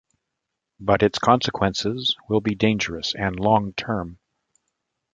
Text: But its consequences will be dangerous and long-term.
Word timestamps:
But 0.79 1.03
its 1.03 1.19
consequences 1.19 2.15
will 2.27 2.41
be 2.41 2.55
dangerous 2.55 3.13
and 3.13 3.39
long-term. 3.39 4.17